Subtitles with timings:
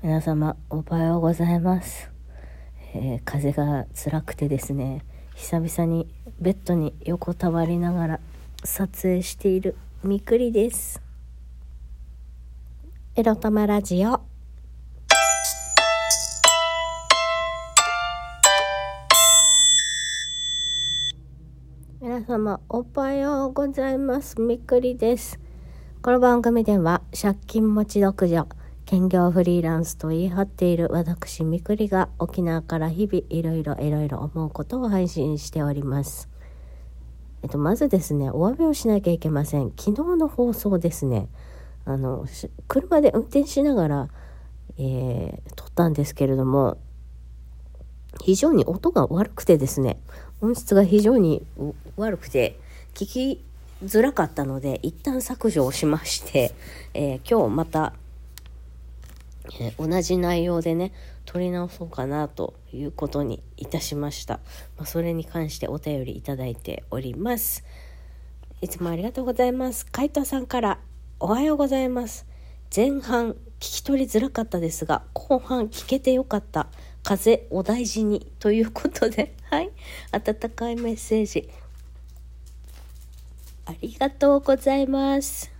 [0.00, 2.08] 皆様おはようございます、
[2.94, 6.06] えー風が辛くてですね久々に
[6.38, 8.20] ベッドに横たわりながら
[8.62, 9.74] 撮影している
[10.04, 11.02] みくりです。
[13.16, 14.20] エロ玉ラジオ。
[22.00, 24.40] 皆様おはようございます。
[24.40, 25.40] みくりです。
[26.02, 28.46] この番組では借金持ち独女
[28.90, 36.30] 兼業フリーランスと言い張っている私みくりが沖縄から日々いろいろいろいろ思うことを配信しております。
[37.42, 39.74] えっとまずですねお詫びをしなきゃいけません。
[39.76, 41.28] 昨日の放送ですね。
[41.84, 42.24] あの
[42.66, 44.08] 車で運転しながら、
[44.78, 46.78] えー撮ったんですけれども
[48.22, 50.00] 非常に音が悪くてですね
[50.40, 51.44] 音質が非常に
[51.98, 52.58] 悪くて
[52.94, 53.44] 聞き
[53.84, 56.54] づらかったので一旦削除をしまして、
[56.94, 57.92] えー今日また、
[59.60, 60.92] えー同じ内容でね
[61.24, 64.40] 撮り直そうかなということにいたしました、
[64.76, 67.64] まあ、それに関してお便りいただいております。
[68.60, 69.86] いつもありがとうございます。
[69.86, 70.78] 海藤さんから
[71.20, 72.26] おはようございます。
[72.74, 76.68] 前半聞き取りづらかったですが後半聞けてよかった。
[77.02, 79.70] 風お大事にということで はい。
[80.12, 81.48] 温かいメッセージ。
[83.68, 85.52] ありがとうございます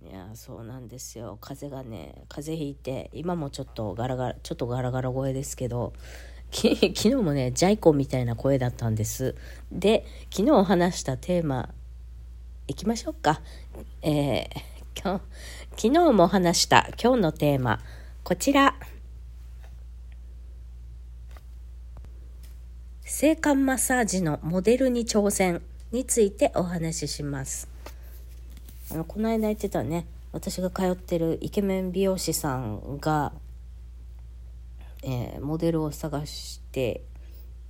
[0.00, 1.36] いやそうなんですよ。
[1.38, 5.92] 風邪がね風邪ひいて今もちょっとガラガラちょっとガラガラ声ですけど
[6.50, 9.34] 昨日もねジャイコみたいな声だったんです。
[9.70, 11.74] で昨日話したテーマ
[12.68, 13.42] いきましょうか。
[14.00, 14.44] えー、
[14.98, 15.24] 今日
[15.76, 17.78] 昨日も話した今日のテーマ
[18.24, 18.74] こちら。
[23.04, 25.60] 性感マッサージのモデルに挑戦
[25.92, 27.68] についてお話しします。
[28.90, 33.32] あのこの間言ってたね私が通ってるイケメン美容師さんが、
[35.02, 37.02] えーモデルを探して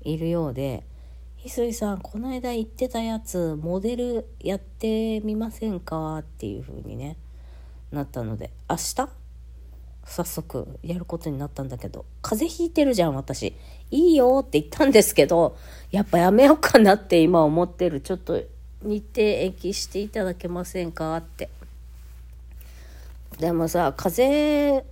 [0.03, 0.85] いるようで
[1.43, 7.17] 「翡翠さんこの間言ってたやつモデルやってみませんか?」っていう風にね
[7.93, 9.09] なったので明日？
[10.05, 13.55] 早速やることになったんだけど風邪ひいてるじゃん私。
[13.93, 15.57] いいよって言ったんですけど
[15.93, 18.01] やっぱやめようかなって今思ってる。
[18.01, 18.43] ちょっと
[18.83, 21.17] 日程延期していただけませんか？
[21.17, 21.49] って。
[23.41, 24.87] でもさ風邪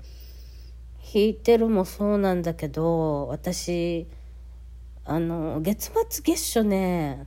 [1.00, 4.06] ひいてるもそうなんだけど私
[5.04, 7.26] あの月末月初ね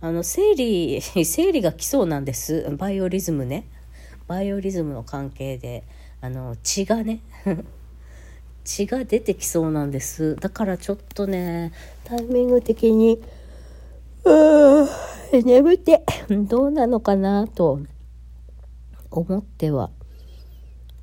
[0.00, 2.66] あの生理 生理が来そうなんです。
[2.78, 3.68] バイオリズムね。
[4.26, 5.84] バイオリズムの関係で
[6.22, 7.20] あの血がね
[8.64, 10.34] 血が出てきそうなんです。
[10.36, 11.72] だからちょっとね
[12.04, 13.22] タイミング的に
[14.24, 14.84] うー
[15.42, 17.80] ん眠ってどうなのかなと
[19.10, 19.90] 思っては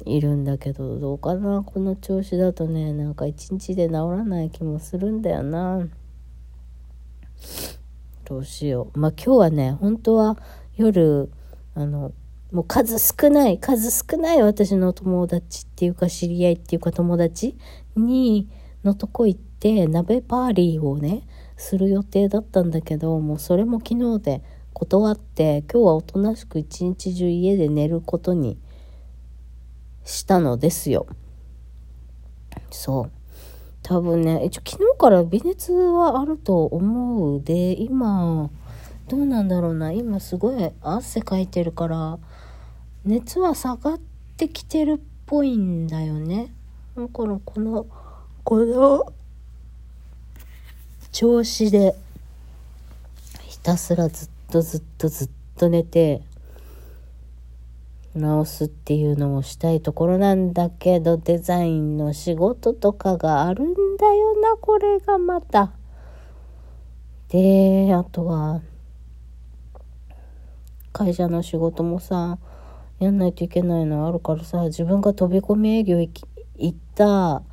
[0.05, 2.93] いるんだけどどうかなこの調子だとね。
[2.93, 5.87] なんか一日で治らない気もするんだよな。
[8.25, 8.99] どうしよう。
[8.99, 10.37] まあ今日はね本当は
[10.75, 11.29] 夜
[11.75, 12.13] あの
[12.51, 17.57] もう数少ない数少ない私の友達っていうか知り合いっていうか友達
[17.95, 18.49] に
[18.83, 21.27] のとこ行って鍋パーリーをね
[21.57, 24.43] する予定だったんだけどもうそれも昨日で
[24.73, 28.57] 断って今日はおとなしく一日中家で寝ることに
[30.05, 31.07] したのですよ。
[32.71, 33.11] そう。
[33.81, 38.49] 多分ね一応昨日から微熱はあると思うで今
[39.07, 39.91] どうなんだろうな。
[39.91, 42.19] 今すごい汗かいてるから
[43.05, 43.99] 熱は下がっ
[44.37, 46.53] てきてるっぽいんだよね。
[46.95, 47.87] だからこの
[48.43, 49.13] この
[51.11, 51.95] 調子で
[53.41, 56.21] ひたすらずっとずっとずっと寝て
[58.15, 65.71] 直すっていうのをしたいところなんだけどデザインの仕事とかがあるんだよなこれがまた。
[67.29, 68.61] であとは
[70.91, 72.39] 会社の仕事もさ
[72.97, 76.09] やんないといけないのあるからさ自分が飛び込み営業行
[76.67, 77.43] った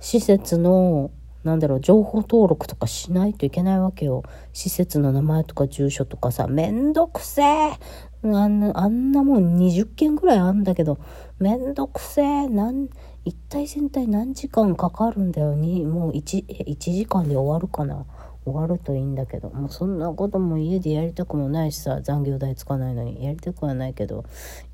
[0.00, 1.10] 施設の
[1.44, 4.22] なんだろう情報登録とかしないといけないわけよ。
[4.52, 7.78] 施設の名前とか住所とかさめんどくせえ。
[8.24, 10.98] あんなあんなもん20件ぐらいあんだけど
[11.38, 12.48] めんどくせえ。
[12.48, 12.88] なん
[13.26, 15.54] 一体全体何時間かかるんだよ。
[15.54, 18.06] にもう 1, 1時間で終わるかな。
[18.46, 19.50] 終わるといいんだけど。
[19.50, 24.24] もうそんなことも家でやりたくもないしさ残業代つかないのにやりたくはないけど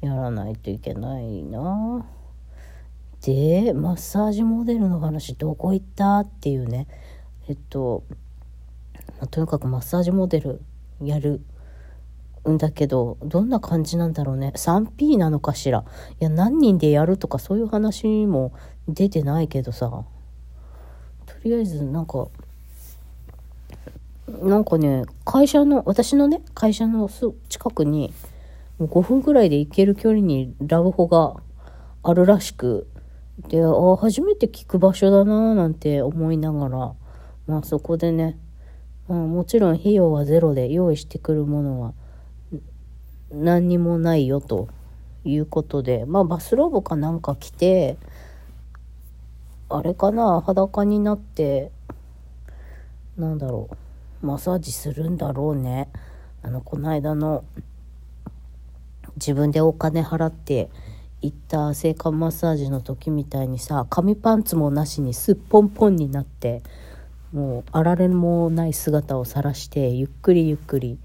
[0.00, 2.06] やらないといけないな。
[3.22, 6.86] でマッサージモデルの話どこ行ったっていうね
[7.48, 8.04] えっと、
[9.18, 10.62] まあとにかくマッサージモデル
[11.02, 11.42] やる
[12.48, 14.52] んだけど、どんな感じなんだろうね。
[14.54, 15.84] 3P なのかしら。
[16.20, 18.52] いや、何人でやるとかそういう話も
[18.88, 20.04] 出てないけどさ。
[21.26, 22.28] とりあえず、なんか、
[24.28, 27.10] なんかね、会社の、私のね、会社の
[27.48, 28.12] 近くに、
[28.80, 31.34] 5分ぐらいで行ける距離にラブホが
[32.02, 32.86] あるらしく、
[33.48, 36.92] で、あ初めて聞く場所だなぁなんて思いながら、
[37.46, 38.38] まあそこでね、
[39.08, 41.94] まあ、もちろん費用はゼロで用意してくるものは
[43.32, 44.68] 何にもないよと
[45.24, 47.96] いうことで、まあバスローブかなんか着て、
[49.68, 51.70] あれかな、裸になって、
[53.16, 53.68] なんだろ
[54.22, 55.88] う、マッサージするんだろうね。
[56.42, 57.44] あの、この間の、
[59.16, 60.70] 自分でお金払って
[61.22, 66.62] 行った性感マッサージの時みたいにさ、紙パンツもなしにすっぽんぽんになって、
[67.32, 70.98] もうあられもない姿を晒してゆっくりゆっくり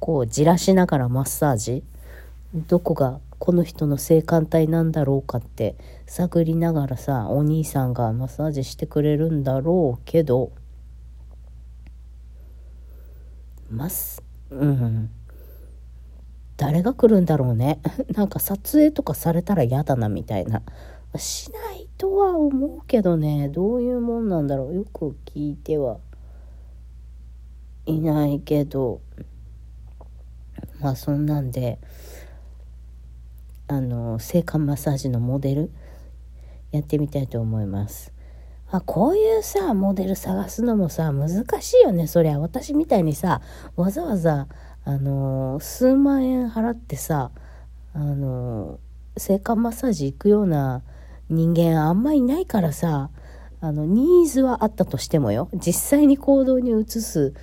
[0.00, 1.84] こうじらしながらマッサージ。
[2.54, 5.76] どこがこの人の性感帯なんだろうかって
[6.06, 10.50] 探りながらさお兄さんがマッサージしてくれるんだろうけど。
[13.70, 15.10] マスうん。
[16.58, 17.80] 誰が来るんだろうね。
[18.14, 20.62] なんか撮影とかされたら嫌だなみたいな。
[21.16, 23.48] しないとは思うけどね。
[23.48, 24.74] どういうもんなんだろう。
[24.74, 25.98] よく聞いては
[27.86, 29.00] いないけど。
[30.80, 31.78] まあそんなんで
[33.68, 35.70] あの性感マッサージのモデル
[36.72, 38.12] やってみたいと思います。
[38.70, 42.08] あこういうさモデル探すのもさ難しいよね。
[42.08, 43.40] そりゃ私みたいにさ
[43.76, 44.48] わざわざ
[44.88, 47.30] あの数万円払ってさ
[47.92, 48.80] あの
[49.18, 50.82] 性感マッサージ行くような
[51.28, 53.10] 人間あんまいないからさ
[53.60, 55.50] あのニーズはあったとしてもよ。
[55.52, 57.34] 実際に行動に移す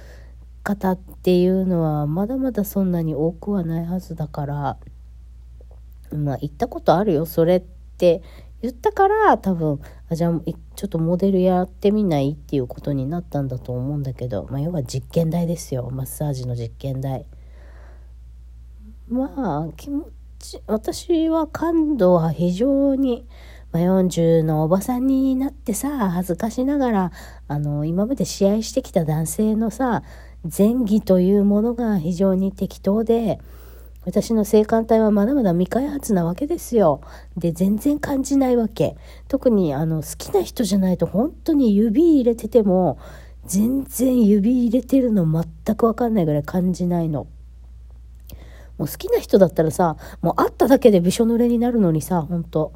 [0.64, 4.78] 方っていうのはまだまだそんなに多くはないはずだから
[6.12, 8.24] まあ言ったことあるよそれって
[8.64, 10.42] 言ったから多分あじゃあ
[10.76, 15.92] ちょっとモデルやってみないっていうことになったんだと思うんだけど、まあ、要は実験台ですよ。
[15.92, 17.28] マッサージの実験台。
[19.08, 20.10] まあ気持
[20.40, 23.28] ち私は感度は非常に
[23.76, 27.12] まあ、40のおばさんになってさ、恥ずかしながら、
[27.50, 30.02] あの、今まで試合してきた男性のさ、
[30.46, 33.38] 前儀というものが非常に適当で、
[34.06, 37.02] 私の性感帯はまだまだ未開発なわけですよ。
[37.36, 38.96] で、全然感じないわけ。
[39.28, 42.98] 特に、あの、好きな人じゃないと本当に指入れてても、
[43.46, 47.28] 全然指入れてるの全くわかんないぐらい感じないの。
[48.78, 52.74] もう好きな人だったらさ、もう会っただけでびしょ濡れになるのにさ、ほんと。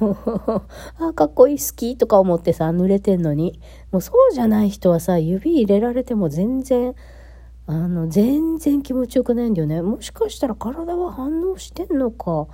[0.98, 3.60] あ、かっこいい好きとか思ってさ、濡れてんのに。
[3.90, 6.94] もうそうじゃない人はさ、指入れられても全然、
[7.66, 9.80] あの、全然気持ちよくないんだよね。
[9.82, 12.48] もしかしたら体は反応してんのか。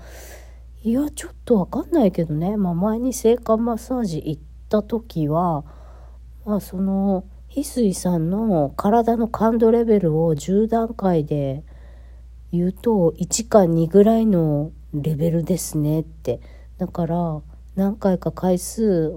[0.83, 2.57] いや、ちょっとわかんないけどね。
[2.57, 5.65] まあ前に性感マッサージ行った時は、
[6.45, 11.65] まあその、翡翠さんの体の感度レベルを10段階で
[12.53, 16.41] 言うと1か2ぐらいのレベルですねって。
[16.79, 17.43] だから
[17.75, 19.13] 何回か回数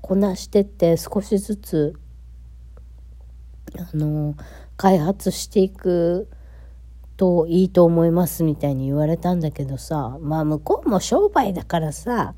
[0.00, 1.94] こなしてって少しずつ
[3.78, 4.34] あの
[4.76, 6.28] 開発していく
[7.16, 12.34] といいと思いますみたいに言われたんだけどさまあ向こうも商売だからさ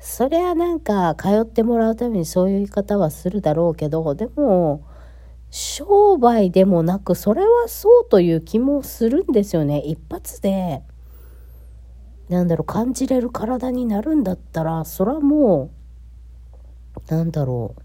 [0.00, 4.84] そりゃなんか通ってもらうためにそういう言い方はするだろうけどでも
[5.52, 10.82] 商売でもなくそれはそうという気もするんですよね一発で
[12.32, 15.70] なんだろう、感じれる体になるんだったら、それはも
[17.08, 17.82] う、なんだろう。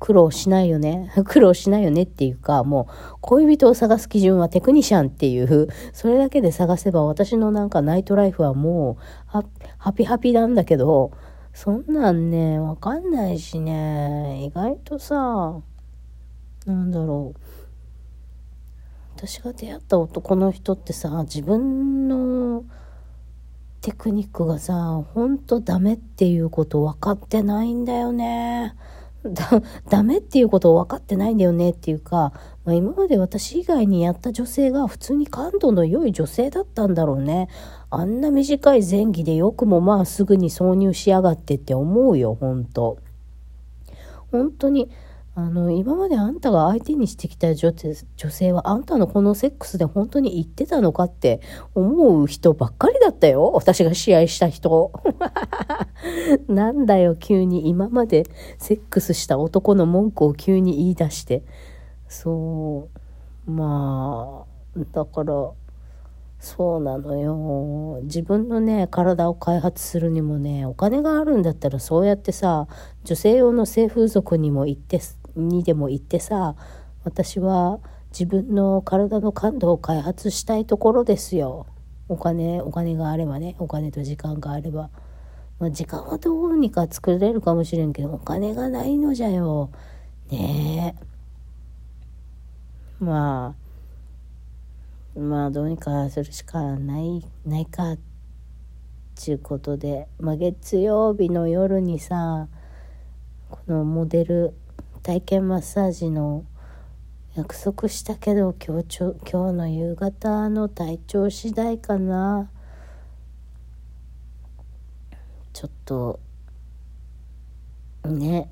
[0.00, 1.12] 苦労しないよね。
[1.24, 9.42] 苦労しないよねっていうか、もう、恋人を探す基準はテクニシャンっていう、それだけで探せば私のなんかナイトライフはもう、
[9.78, 11.12] ハピハピなんだけど、
[11.60, 15.60] そんなんね、わかんないしね、意外とさ、
[16.64, 17.40] なんだろう。
[19.16, 22.64] 私が出会った男の人ってさ自分の
[23.80, 28.76] テクニックがさほんとダメっていうこと分かってないんだよね。
[29.24, 32.32] だ、ダメっていうことを分かってないんだよねっていうか、
[32.64, 37.48] まあ、今まで私以外にやった女性が普通に感度の良い女性だったんだろうね。
[37.90, 42.98] あんな短い前儀でよくもまあすぐに挿入しやがってって思うよ、ほんと。
[44.30, 44.90] 本当に
[45.38, 47.72] あの、今まであんたが相手にしてきた女
[48.28, 51.40] 性はあんたのこのセックスで本当に言ってたのかって
[51.76, 53.52] 思う人ばっかりだったよ。
[53.54, 54.90] 私が試合した人。
[56.48, 58.26] なんだよ、急に今まで
[58.58, 61.44] セックスした男の文句を急に言い出して。
[62.08, 62.88] そ
[63.46, 65.52] うまあだから
[66.40, 72.68] そうなのよ自分のね体を開発するにもねお金があるんだったらそうやってさ
[73.04, 75.00] 女性用の性風俗にも行って
[75.36, 76.56] にでも行ってさ
[77.04, 77.80] 私は
[78.10, 81.66] 自分の体の感度を開発したいところですよ。
[82.08, 84.90] お金お金があればねお金と時間があれば、
[85.58, 89.70] まあ、時間はどうにか作れるかもしれんけどお金がないのじゃよ。
[90.30, 91.04] ねえ。
[92.98, 93.54] ま
[95.16, 97.98] あまあどうにかするしかないないかっ
[99.14, 102.48] ちゅうことで、まあ、月曜日の夜にさ
[103.50, 104.54] このモデル
[105.02, 106.44] 体験マッサージの
[107.34, 112.50] 約束したけど今日今日の夕方の体調次第かな。
[115.52, 116.20] ちょっと
[118.04, 118.50] ね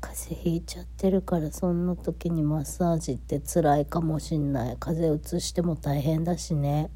[0.00, 4.76] 風邪ひいちゃってるからそんな時にマッサージって辛いかもしんない。
[4.78, 6.90] 風邪うつしても大変だしね。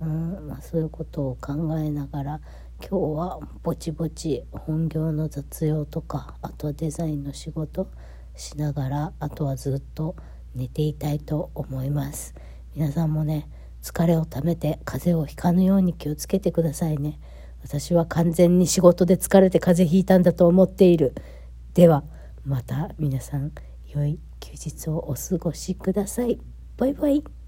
[0.00, 2.40] うんまあそういうことを考えながら
[2.80, 7.88] 今日はぼちぼち本業の雑用とかあとはデザインの仕事
[8.36, 10.16] しながらあとはずっと
[10.54, 12.34] 寝ていたいと思います
[12.74, 13.48] 皆さんもね
[13.82, 17.18] 疲れをためて風邪をひかぬように気をつけてくださいね
[17.62, 21.14] 私は完全に仕事で疲れて風邪ひいたんだと思っている
[21.74, 22.04] では
[22.44, 23.52] また皆さん
[23.94, 26.40] 良い休日をお過ごしください。
[26.76, 27.39] バイバイ。